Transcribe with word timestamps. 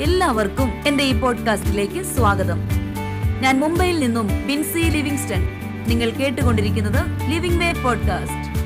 എല്ലാവർക്കും 0.00 0.72
എന്റെ 0.88 1.04
ഈ 1.04 1.20
പോഡ്കാസ്റ്റിലേക്ക് 1.20 2.02
സ്വാഗതം. 2.02 2.58
ഞാൻ 3.40 3.60
മുംബൈയിൽ 3.60 3.98
നിന്നും 3.98 4.46
ബിൻസി 4.46 4.78
ലിവിംഗ്സ്റ്റൺ 4.78 5.48
നിങ്ങൾ 5.86 6.10
കേട്ടുകൊണ്ടിരിക്കുന്നത് 6.10 7.30
ലിവിംഗ് 7.30 7.64
വേ 7.64 7.72
പോഡ്കാസ്റ്റ്. 7.72 8.60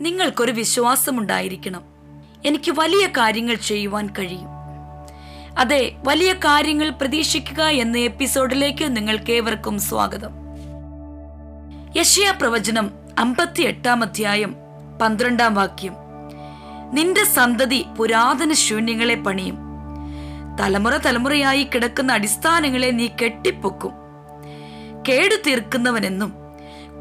നിങ്ങൾക്കൊരു 0.00 0.52
വിശ്വാസമുണ്ടായിരിക്കണം. 0.52 1.82
എനിക്ക് 2.44 2.70
വലിയ 2.70 3.06
കാര്യങ്ങൾ 3.06 3.54
ചെയ്യുവാൻ 3.54 4.08
കഴിയും. 4.18 4.48
അതെ 5.58 5.92
വലിയ 6.04 6.32
കാര്യങ്ങൾ 6.32 6.90
പ്രതീക്ഷിക്കുക 6.90 7.62
എന്ന 7.62 7.98
എപ്പിസോഡിലേക്ക് 7.98 8.96
നിങ്ങൾക്കേവർക്കും 8.96 9.78
സ്വാഗതം. 9.78 10.30
യശയ 11.96 12.32
പ്രവചനം 12.40 12.90
അമ്പത്തി 13.18 13.62
എട്ടാം 13.62 14.02
അധ്യായം 14.02 14.56
പന്ത്രണ്ടാം 15.02 15.54
വാക്യം. 15.54 16.09
നിന്റെ 16.92 17.24
സന്തതി 17.24 17.86
പുരാതന 17.96 18.52
ശൂന്യങ്ങളെ 18.52 19.14
പണിയും. 19.14 19.56
തലമുറ 20.60 20.96
തലമുറയായി 20.96 21.62
കിടക്കുന്ന 21.62 22.12
അടിസ്ഥാനങ്ങളെ 22.12 22.90
നീ 22.90 23.08
കെട്ടിപ്പൊക്കും. 23.22 23.92
കേടു 25.08 25.36
തീർക്കുന്നവനെന്നും 25.46 26.32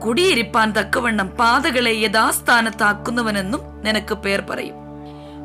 കുടിയിരിപ്പാൻ 0.05 0.71
തക്കവണ്ണം 0.71 1.27
പാതകളെ 1.27 1.91
യഥാസ്ഥാനത്താക്കുന്നവനെന്നും 1.91 3.61
നിനക്ക് 3.85 4.13
പേർ 4.13 4.41
പറയും. 4.41 4.75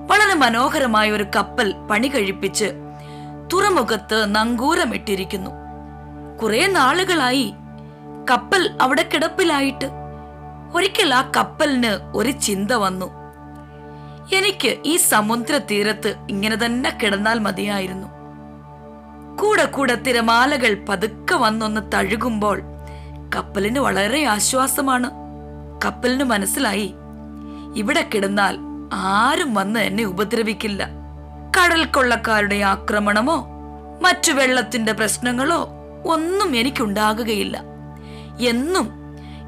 വളരെ 0.07 0.35
മനോഹരമായ 0.35 1.11
ഒരു 1.11 1.27
കപ്പൽ 1.37 1.75
പണി 1.91 2.09
കഴിപ്പിച്ച് 2.09 2.73
തുറമുഖത്ത് 3.53 4.35
നങ്കൂരമിട്ടിരിക്കുന്നു. 4.35 5.51
കുറെ 6.43 6.67
നാളുകളായി 6.67 7.55
കപ്പൽ 8.31 8.71
അവിടെ 8.81 9.09
കിടപ്പിലായിട്ട്. 9.15 9.91
ഒരിക്കൽ 10.75 11.15
ആ 11.15 11.33
കപ്പലിന് 11.37 12.17
ഒരു 12.17 12.31
ചിന്ത 12.31 12.73
വന്നു. 12.73 13.24
എനിക്ക് 14.33 14.77
ഈ 14.85 14.97
സമുദ്ര 14.97 15.59
തീരത്ത് 15.59 16.17
ഇങ്ങനെ 16.31 16.57
തന്നെ 16.57 16.99
കിടന്നാൽ 17.03 17.39
മതിയായിരുന്നു. 17.39 18.07
കൂടെ 19.37 19.65
കൂടെ 19.65 19.95
തിരമാലകൾ 19.95 20.85
പതുക്കെ 20.89 21.35
വന്നൊന്ന് 21.35 21.81
തഴുകുമ്പോൾ 21.95 22.63
കപ്പലിന് 23.37 23.79
വളരെ 23.79 24.25
ആശ്വാസമാണ്. 24.25 25.11
കപ്പലിന് 25.85 26.25
മനസ്സിലായി 26.25 26.95
ഇവിടെ 27.77 28.09
കിടന്നാൽ 28.15 28.57
ആരും 28.93 29.55
വന്ന് 29.55 29.81
എന്നെ 29.81 30.05
ഉപദ്രവിക്കില്ല. 30.05 30.89
കടൽ 31.59 31.85
കൊള്ളക്കാരുടെ 31.85 32.57
ആക്രമണമോ 32.57 33.47
മറ്റു 34.03 34.33
വെള്ളത്തിന്റെ 34.33 34.93
പ്രശ്നങ്ങളോ 34.93 35.69
ഒന്നും 36.07 36.57
എനിക്കുണ്ടാകുകയില്ല. 36.57 37.63
എന്നും 38.41 39.04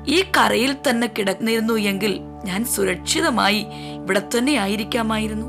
ഈ 0.09 0.23
കരയിൽ 0.37 0.77
തന്നെ 0.89 1.07
കിടന്നിരുന്നു 1.07 1.75
എങ്കിൽ 1.75 2.21
ഞാൻ 2.45 2.65
സുരക്ഷിതമായി 2.65 3.67
ഇവിടെ 3.95 4.23
തന്നെ 4.23 4.53
ആയിരിക്കാമായിരുന്നു. 4.53 5.47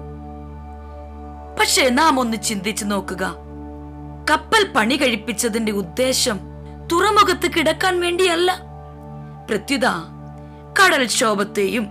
പക്ഷെ 1.59 1.89
നാം 1.89 2.19
ഒന്ന് 2.19 2.37
ചിന്തിച്ചു 2.37 2.85
നോക്കുക. 2.85 3.23
കപ്പൽ 4.29 4.63
പണി 4.75 4.95
കഴിപ്പിച്ചതിന്റെ 4.95 5.71
ഉദ്ദേശം 5.71 6.39
തുറമുഖത്ത് 6.91 7.47
കിടക്കാൻ 7.51 7.99
വേണ്ടിയല്ല. 7.99 8.51
പ്രത്യുത 9.49 9.87
കടൽക്ഷോഭത്തെയും 10.79 11.85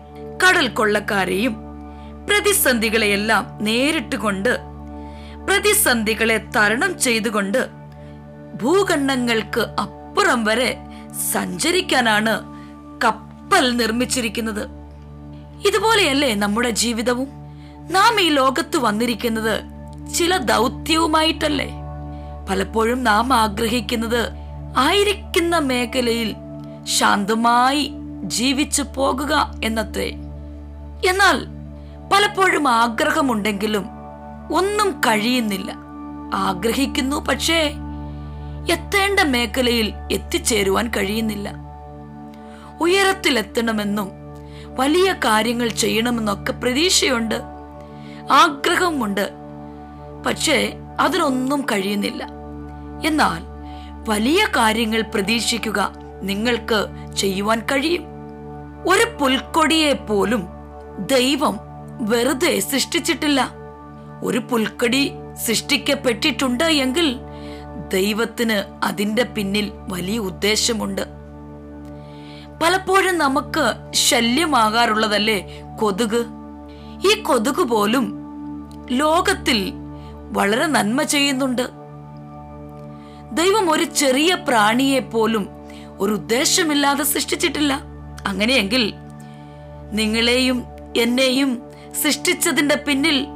കടൽ 0.44 0.68
കൊള്ളക്കാരെയും 0.68 1.54
പ്രതിസന്ധികളെയെല്ലാം 2.28 3.58
നേരിട്ട് 3.60 4.16
കൊണ്ട് 4.16 4.52
പ്രതിസന്ധികളെ 5.46 6.36
തരണം 6.56 6.98
ചെയ്തുകൊണ്ട് 6.98 7.58
ഭൂഖണ്ഡങ്ങൾക്ക് 8.62 9.60
അപ്പുറം 9.60 10.44
വരെ 10.44 10.70
സഞ്ചരിക്കാനാണ് 11.32 12.55
കപ്പൽ 13.56 13.76
നിർമ്മിച്ചിരിക്കുന്നത്. 13.76 14.68
ഇതുപോലെയല്ലേ 15.68 16.34
നമ്മുടെ 16.34 16.70
ജീവിതവും? 16.70 17.28
നാം 17.90 18.20
ഈ 18.20 18.28
ലോകത്ത് 18.28 18.76
വന്നിരിക്കുന്നത് 18.76 19.60
ചില 20.14 20.36
ദൗത്യവുമായിട്ടല്ലേ? 20.36 21.70
പലപ്പോഴും 22.50 23.04
നാം 23.04 23.32
ആഗ്രഹിക്കുന്നത് 23.32 24.32
ആയിരിക്കുന്ന 24.78 25.58
മേഖലയിൽ 25.58 26.34
ശാന്തമായി 26.84 27.92
ജീവിച്ചു 28.24 28.82
പോകുക 28.82 29.60
എന്നത്രേ. 29.64 30.10
എന്നാൽ 31.08 31.46
പലപ്പോഴും 32.12 32.68
ആഗ്രഹമുണ്ടെങ്കിലും 32.68 33.86
ഒന്നും 34.54 35.00
കഴിയുന്നില്ല. 35.00 35.74
ആഗ്രഹിക്കുന്നു 36.34 37.16
പക്ഷേ 37.16 37.74
എത്തേണ്ട 38.72 39.20
മേഖലയിൽ 39.20 39.92
എത്തിച്ചേരുവാൻ 40.12 40.90
കഴിയുന്നില്ല. 40.96 41.65
ഉയരത്തിലെത്തണമെന്നും 42.80 44.10
വലിയ 44.64 45.12
കാര്യങ്ങൾ 45.12 45.68
ചെയ്യണമെന്നൊക്കെ 45.68 46.52
പ്രതീക്ഷയുണ്ട്. 46.52 47.34
ആഗ്രഹമുണ്ട്. 48.30 49.30
പക്ഷേ 50.26 50.74
അതിനൊന്നും 51.00 51.60
കഴിയുന്നില്ല. 51.60 52.28
എന്നാൽ 53.06 53.42
വലിയ 54.08 54.44
കാര്യങ്ങൾ 54.44 55.00
പ്രതീക്ഷിക്കുക 55.00 55.92
നിങ്ങൾക്ക് 56.22 56.86
ചെയ്യുവാൻ 57.16 57.60
കഴിയും. 57.60 58.02
ഒരു 58.88 59.18
പുൽക്കൊടിയെ 59.20 59.92
പോലും 59.92 60.46
ദൈവം 60.98 61.58
വെറുതെ 62.00 62.60
സൃഷ്ടിച്ചിട്ടില്ല. 62.60 63.50
ഒരു 64.22 64.38
പുൽക്കൊടി 64.38 65.12
സൃഷ്ടിക്കപ്പെട്ടിട്ടുണ്ട് 65.44 66.64
എങ്കിൽ 66.64 67.16
ദൈവത്തിന് 67.92 68.84
അതിന്റെ 68.84 69.22
പിന്നിൽ 69.22 69.72
വലിയ 69.74 70.18
ഉദ്ദേശമുണ്ട്. 70.18 71.15
പലപ്പോഴും 72.62 73.18
നമുക്ക് 73.18 73.92
ശല്യമാകാറുള്ളതല്ലേ 73.92 75.62
കൊതുക്? 75.80 76.26
ഈ 77.10 77.22
കൊതുക് 77.22 77.62
പോലും 77.62 78.18
ലോകത്തിൽ 78.90 79.72
വളരെ 80.32 80.66
നന്മ 80.66 81.02
ചെയ്യുന്നുണ്ട്. 81.02 81.62
ദൈവം 83.32 83.70
ഒരു 83.70 83.84
ചെറിയ 83.84 84.34
പ്രാണിയെ 84.34 85.00
പോലും 85.00 85.48
ഒരു 85.98 86.12
ഉദ്ദേശമില്ലാതെ 86.12 87.04
സൃഷ്ടിച്ചിട്ടില്ല. 87.04 87.80
അങ്ങനെയെങ്കിൽ 88.26 88.94
നിങ്ങളെയും 89.92 90.64
എന്നെയും 90.96 91.62
സൃഷ്ടിച്ചതിന്റെ 92.04 92.74
പിന്നിൽ 92.74 93.26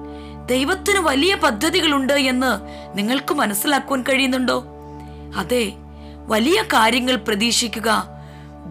ദൈവത്തിന് 0.46 0.98
വലിയ 0.98 1.34
പദ്ധതികളുണ്ട് 1.34 2.12
എന്ന് 2.12 2.52
നിങ്ങൾക്ക് 2.98 3.34
മനസ്സിലാക്കുവാൻ 3.34 4.02
കഴിയുന്നുണ്ടോ? 4.02 4.64
അതെ 5.36 5.72
വലിയ 6.26 6.62
കാര്യങ്ങൾ 6.62 7.16
പ്രതീക്ഷിക്കുക 7.16 8.09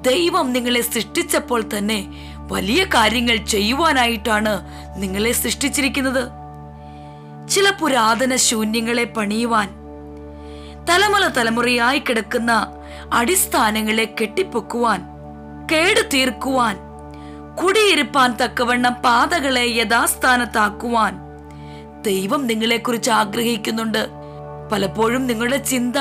ദൈവം 0.01 0.53
നിങ്ങളെ 0.53 0.81
സൃഷ്ടിച്ചപ്പോൾ 0.81 1.69
തന്നെ 1.77 2.07
വലിയ 2.35 2.83
കാര്യങ്ങൾ 2.83 3.35
ചെയ്യുവാനായിട്ടാണ് 3.35 4.59
നിങ്ങളെ 5.01 5.31
സൃഷ്ടിച്ചിരിക്കുന്നത്. 5.31 6.29
ചില 7.49 7.69
പുരാതന 7.69 8.35
ശൂന്യങ്ങളെ 8.35 9.03
പണിയുവാൻ 9.03 9.69
തലമുറ 10.85 11.27
തലമുറയായി 11.27 11.99
കിടക്കുന്ന 11.99 12.73
അടിസ്ഥാനങ്ങളെ 13.13 14.15
കെട്ടിപ്പൊക്കുവാൻ 14.21 15.03
കേടു 15.71 16.01
തീർക്കുവാൻ 16.01 16.77
കുടിയിരുപ്പാൻ 17.55 18.35
തക്കവണ്ണം 18.35 18.93
പാതകളെ 18.93 19.65
യഥാസ്ഥാനത്താക്കുവാൻ 19.65 21.19
ദൈവം 22.01 22.47
നിങ്ങളെക്കുറിച്ച് 22.47 23.11
ആഗ്രഹിക്കുന്നുണ്ട്. 23.11 24.07
പലപ്പോഴും 24.71 25.27
നിങ്ങളുടെ 25.27 25.57
ചിന്ത 25.57 25.95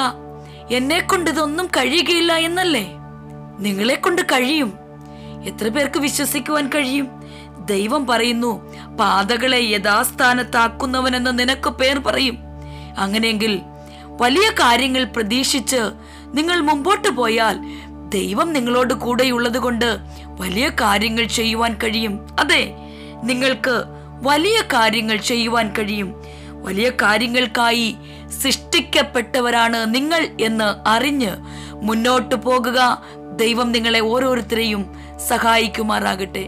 എന്നെ 0.70 1.00
കൊണ്ട് 1.00 1.31
ഇതൊന്നും 1.31 1.66
കഴിയുകയില്ല 1.66 2.32
എന്നല്ലേ? 2.32 2.97
നിങ്ങളെ 3.58 3.94
കൊണ്ട് 3.94 4.22
കഴിയും. 4.22 4.72
എത്ര 5.44 5.69
പേർക്ക് 5.69 5.98
വിശ്വസിക്കുവാൻ 5.98 6.69
കഴിയും? 6.69 7.08
ദൈവം 7.64 8.06
പറയുന്നു 8.06 8.52
പാതകളെ 8.96 9.60
യഥാസ്ഥാനത്താക്കുന്നവനെന്ന് 9.64 11.38
നിനക്ക് 11.38 11.70
പേർ 11.70 11.98
പറയും. 11.98 12.38
അങ്ങനെയെങ്കിൽ 12.98 13.60
വലിയ 14.20 14.50
കാര്യങ്ങൾ 14.50 15.04
പ്രതീക്ഷിച്ച് 15.04 15.80
നിങ്ങൾ 16.34 16.60
മുമ്പോട്ട് 16.60 17.08
പോയാൽ 17.08 17.56
ദൈവം 18.08 18.52
നിങ്ങളോട് 18.52 18.94
കൂടെയുള്ളത് 18.94 19.58
കൊണ്ട് 19.58 19.98
വലിയ 20.25 20.69
കാര്യങ്ങൾ 20.69 21.25
ചെയ്യുവാൻ 21.25 21.76
കഴിയും. 21.82 22.14
അതെ 22.40 22.75
നിങ്ങൾക്ക് 23.22 23.82
വലിയ 24.22 24.60
കാര്യങ്ങൾ 24.60 25.16
ചെയ്യുവാൻ 25.16 25.75
കഴിയും. 25.78 26.22
വലിയ 26.50 26.90
കാര്യങ്ങൾക്കായി 26.90 27.96
സൃഷ്ടിക്കപ്പെട്ടവരാണ് 28.43 29.94
നിങ്ങൾ 29.94 30.28
എന്ന് 30.40 30.88
അറിഞ്ഞ് 30.88 31.32
മുന്നോട്ട് 31.82 32.34
പോകുക 32.34 33.02
ദൈവം 33.38 33.73
നിങ്ങളെ 33.73 34.00
ഓരോരുത്തരെയും 34.00 34.82
സഹായിക്കുമാറാകട്ടെ. 35.29 36.44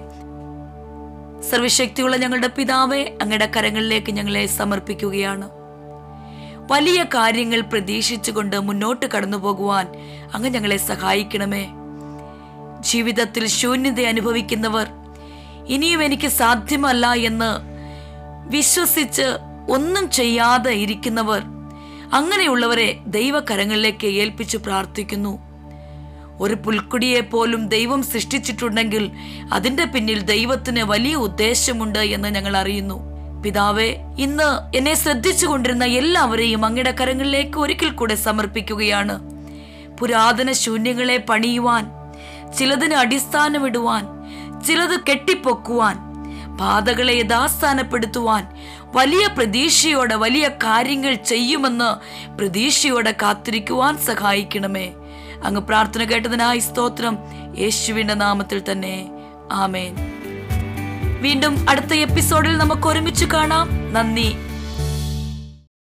സർവശക്തിയുള്ള 1.50 2.16
ഞങ്ങളുടെ 2.16 2.46
പിതാവെ 2.46 3.18
അങ്ങയുടെ 3.22 3.50
കരങ്ങളിലേക്ക് 3.56 4.12
ഞങ്ങളെ 4.12 4.46
സമർപ്പിക്കുകയാണ്. 4.46 5.50
വലിയ 6.72 7.02
കാര്യങ്ങൾ 7.02 7.60
പ്രതീക്ഷിച്ചുകൊണ്ട് 7.60 8.56
മുന്നോട്ട് 8.56 9.06
കടന്നു 9.06 9.36
പോകുവാൻ 9.36 9.86
അങ്ങ് 10.34 10.50
ഞങ്ങളെ 10.50 10.76
സഹായിക്കണമേ. 10.76 11.68
ജീവിതത്തിൽ 12.80 13.46
ശൂന്യത 13.46 14.00
അനുഭവിക്കുന്നവർ 14.00 14.88
ഇനിയും 15.66 16.02
എനിക്ക് 16.02 16.28
സാധ്യമല്ല 16.28 17.06
എന്ന് 17.12 17.50
വിശ്വസിച്ച് 18.50 19.26
ഒന്നും 19.70 20.10
ചെയ്യാതെ 20.10 20.70
ഇരിക്കുന്നവർ 20.70 21.42
അങ്ങനെയുള്ളവരെ 22.12 22.98
ദൈവകരങ്ങളിലേക്ക് 23.06 24.06
ഏൽപ്പിച്ചു 24.06 24.58
പ്രാർത്ഥിക്കുന്നു. 24.58 25.49
ഒരു 26.40 26.54
പുൽക്കുടിയെ 26.54 27.20
പോലും 27.20 27.68
ദൈവം 27.68 28.02
സൃഷ്ടിച്ചിട്ടുണ്ടെങ്കിൽ 28.02 29.10
അതിന്റെ 29.52 29.84
പിന്നിൽ 29.84 30.20
ദൈവത്തിന് 30.22 30.82
വലിയ 30.82 31.14
ഉദ്ദേശമുണ്ട് 31.14 31.98
എന്ന് 31.98 32.28
ഞങ്ങൾ 32.28 32.56
അറിയുന്നു. 32.56 32.98
പിതാവേ 33.44 33.96
ഇന്ന് 34.18 34.76
എന്നെ 34.76 34.94
ശ്രദ്ധിച്ചു 34.94 35.46
കൊണ്ടിരുന്ന 35.46 35.84
എല്ലാവരെയും 35.84 36.64
അങ്ങയുടെ 36.64 36.94
കരങ്ങളിലേക്ക് 37.00 37.58
ഒരിക്കൽ 37.58 37.90
കൂടെ 37.90 38.14
സമർപ്പിക്കുകയാണ്. 38.14 39.20
പുരാതന 39.98 40.52
ശൂന്യങ്ങളെ 40.52 41.16
പണിയുവാൻ 41.16 41.84
ചിലതിന് 42.58 42.94
അടിസ്ഥാനമിടുവാൻ 42.94 44.04
ചിലത് 44.66 45.00
കെട്ടിപ്പൊക്കുവാൻ 45.00 45.96
പാതകളെ 46.58 47.12
യഥാസ്ഥാനപ്പെടുത്തുവാൻ 47.12 48.46
വലിയ 48.94 49.26
പ്രതീക്ഷയോടെ 49.26 50.14
വലിയ 50.14 50.48
കാര്യങ്ങൾ 50.64 51.14
ചെയ്യുമെന്ന് 51.14 51.90
പ്രതീക്ഷയോടെ 52.38 53.14
കാത്തിരിക്കുവാൻ 53.22 53.98
സഹായിക്കണമേ. 53.98 54.92
അങ്ങ് 55.44 55.60
പ്രാർത്ഥന 55.60 56.04
കേട്ടതിനായി 56.04 56.58
സ്തോത്രം. 56.58 57.18
യേശുവിന്റെ 57.58 58.14
നാമത്തിൽ 58.14 58.62
തന്നെ. 58.72 59.10
ആമേൻ. 59.52 59.96
വീണ്ടും 61.20 61.66
അടുത്ത 61.70 61.94
എപ്പിസോഡിൽ 61.94 62.56
നമുക്ക് 62.58 62.86
ഒരുമിച്ച് 62.86 63.24
കാണാം. 63.24 63.92
നന്ദി. 63.92 64.36